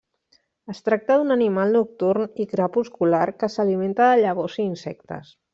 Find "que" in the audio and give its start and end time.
3.43-3.53